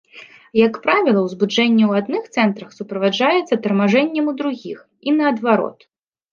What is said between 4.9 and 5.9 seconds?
і наадварот.